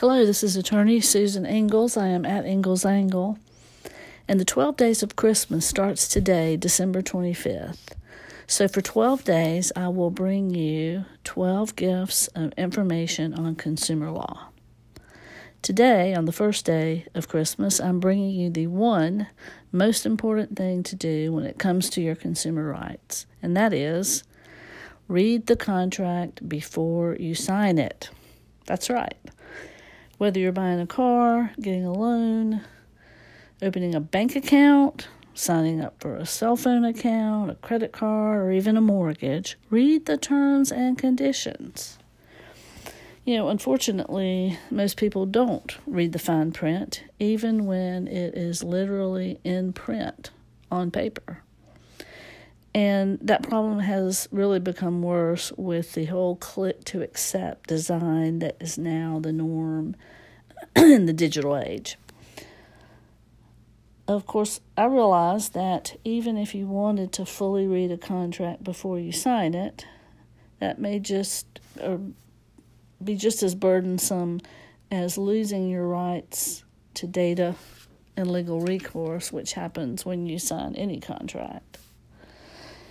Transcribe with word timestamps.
Hello, 0.00 0.24
this 0.24 0.44
is 0.44 0.56
attorney 0.56 1.00
Susan 1.00 1.44
Ingalls. 1.44 1.96
I 1.96 2.06
am 2.06 2.24
at 2.24 2.46
Ingalls 2.46 2.84
Angle. 2.84 3.36
And 4.28 4.38
the 4.38 4.44
12 4.44 4.76
days 4.76 5.02
of 5.02 5.16
Christmas 5.16 5.66
starts 5.66 6.06
today, 6.06 6.56
December 6.56 7.02
25th. 7.02 7.96
So 8.46 8.68
for 8.68 8.80
12 8.80 9.24
days, 9.24 9.72
I 9.74 9.88
will 9.88 10.12
bring 10.12 10.50
you 10.50 11.04
12 11.24 11.74
gifts 11.74 12.28
of 12.28 12.52
information 12.52 13.34
on 13.34 13.56
consumer 13.56 14.12
law. 14.12 14.50
Today, 15.62 16.14
on 16.14 16.26
the 16.26 16.32
first 16.32 16.64
day 16.64 17.06
of 17.16 17.26
Christmas, 17.26 17.80
I'm 17.80 17.98
bringing 17.98 18.30
you 18.30 18.50
the 18.50 18.68
one 18.68 19.26
most 19.72 20.06
important 20.06 20.56
thing 20.56 20.84
to 20.84 20.94
do 20.94 21.32
when 21.32 21.42
it 21.44 21.58
comes 21.58 21.90
to 21.90 22.00
your 22.00 22.14
consumer 22.14 22.68
rights, 22.68 23.26
and 23.42 23.56
that 23.56 23.72
is 23.72 24.22
read 25.08 25.48
the 25.48 25.56
contract 25.56 26.48
before 26.48 27.16
you 27.16 27.34
sign 27.34 27.78
it. 27.78 28.10
That's 28.64 28.88
right. 28.88 29.16
Whether 30.18 30.40
you're 30.40 30.50
buying 30.50 30.80
a 30.80 30.86
car, 30.86 31.52
getting 31.60 31.84
a 31.84 31.92
loan, 31.92 32.62
opening 33.62 33.94
a 33.94 34.00
bank 34.00 34.34
account, 34.34 35.06
signing 35.32 35.80
up 35.80 35.94
for 36.00 36.16
a 36.16 36.26
cell 36.26 36.56
phone 36.56 36.84
account, 36.84 37.52
a 37.52 37.54
credit 37.54 37.92
card, 37.92 38.40
or 38.40 38.50
even 38.50 38.76
a 38.76 38.80
mortgage, 38.80 39.56
read 39.70 40.06
the 40.06 40.16
terms 40.16 40.72
and 40.72 40.98
conditions. 40.98 41.98
You 43.24 43.36
know, 43.36 43.48
unfortunately, 43.48 44.58
most 44.72 44.96
people 44.96 45.24
don't 45.24 45.78
read 45.86 46.12
the 46.12 46.18
fine 46.18 46.50
print, 46.50 47.04
even 47.20 47.66
when 47.66 48.08
it 48.08 48.34
is 48.34 48.64
literally 48.64 49.38
in 49.44 49.72
print 49.72 50.30
on 50.68 50.90
paper. 50.90 51.42
And 52.74 53.18
that 53.22 53.42
problem 53.42 53.80
has 53.80 54.28
really 54.30 54.60
become 54.60 55.02
worse 55.02 55.52
with 55.56 55.94
the 55.94 56.04
whole 56.04 56.36
click 56.36 56.84
to 56.84 57.02
accept 57.02 57.68
design 57.68 58.40
that 58.40 58.56
is 58.60 58.78
now 58.78 59.18
the 59.20 59.32
norm 59.32 59.96
in 60.76 61.06
the 61.06 61.12
digital 61.12 61.56
age. 61.56 61.96
Of 64.06 64.26
course, 64.26 64.60
I 64.76 64.86
realize 64.86 65.50
that 65.50 65.98
even 66.04 66.38
if 66.38 66.54
you 66.54 66.66
wanted 66.66 67.12
to 67.12 67.26
fully 67.26 67.66
read 67.66 67.90
a 67.90 67.98
contract 67.98 68.64
before 68.64 68.98
you 68.98 69.12
sign 69.12 69.54
it, 69.54 69.84
that 70.60 70.78
may 70.78 70.98
just 70.98 71.46
uh, 71.82 71.98
be 73.02 73.16
just 73.16 73.42
as 73.42 73.54
burdensome 73.54 74.40
as 74.90 75.18
losing 75.18 75.68
your 75.68 75.86
rights 75.86 76.64
to 76.94 77.06
data 77.06 77.54
and 78.16 78.30
legal 78.30 78.60
recourse, 78.60 79.30
which 79.30 79.52
happens 79.52 80.04
when 80.04 80.26
you 80.26 80.38
sign 80.38 80.74
any 80.74 81.00
contract. 81.00 81.78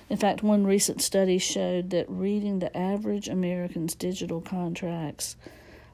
In 0.09 0.17
fact, 0.17 0.41
one 0.41 0.65
recent 0.65 1.01
study 1.01 1.37
showed 1.37 1.89
that 1.89 2.09
reading 2.09 2.59
the 2.59 2.75
average 2.75 3.27
American's 3.27 3.93
digital 3.93 4.39
contracts 4.39 5.35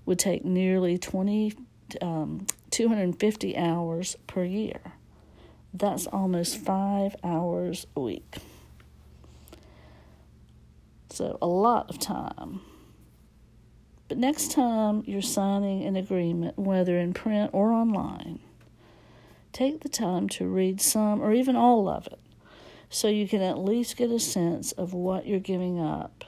would 0.05 0.19
take 0.19 0.45
nearly 0.45 0.97
20, 0.99 1.53
um, 2.01 2.45
250 2.69 3.57
hours 3.57 4.15
per 4.27 4.43
year. 4.43 4.81
That's 5.73 6.05
almost 6.05 6.57
five 6.57 7.15
hours 7.23 7.87
a 7.95 8.01
week. 8.01 8.35
So, 11.09 11.37
a 11.41 11.47
lot 11.47 11.89
of 11.89 11.99
time. 11.99 12.61
But 14.07 14.19
next 14.19 14.51
time 14.51 15.03
you're 15.07 15.23
signing 15.23 15.83
an 15.85 15.95
agreement, 15.95 16.59
whether 16.59 16.99
in 16.99 17.13
print 17.13 17.49
or 17.51 17.71
online, 17.71 18.39
take 19.51 19.81
the 19.81 19.89
time 19.89 20.29
to 20.29 20.45
read 20.45 20.81
some 20.81 21.19
or 21.19 21.33
even 21.33 21.55
all 21.55 21.87
of 21.87 22.05
it 22.07 22.19
so 22.93 23.07
you 23.07 23.27
can 23.27 23.41
at 23.41 23.57
least 23.57 23.97
get 23.97 24.11
a 24.11 24.19
sense 24.19 24.71
of 24.73 24.93
what 24.93 25.25
you're 25.25 25.39
giving 25.39 25.79
up 25.79 26.23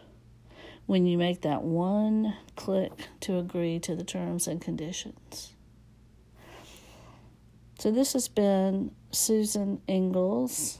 when 0.87 1.05
you 1.05 1.15
make 1.15 1.41
that 1.41 1.61
one 1.61 2.35
click 2.55 2.91
to 3.19 3.37
agree 3.37 3.77
to 3.77 3.95
the 3.95 4.03
terms 4.03 4.47
and 4.47 4.59
conditions. 4.59 5.53
So, 7.77 7.91
this 7.91 8.13
has 8.13 8.27
been 8.27 8.91
Susan 9.11 9.79
Ingalls. 9.87 10.79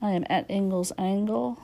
I 0.00 0.12
am 0.12 0.24
at 0.30 0.48
Ingalls 0.48 0.92
Angle, 0.96 1.60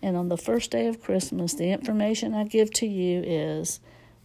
and 0.00 0.16
on 0.16 0.30
the 0.30 0.38
first 0.38 0.70
day 0.70 0.86
of 0.86 1.02
Christmas, 1.02 1.52
the 1.52 1.72
information 1.72 2.34
I 2.34 2.44
give 2.44 2.72
to 2.74 2.86
you 2.86 3.20
is 3.20 3.78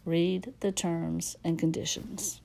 read 0.05 0.53
the 0.61 0.71
terms 0.71 1.35
and 1.43 1.59
conditions. 1.59 2.39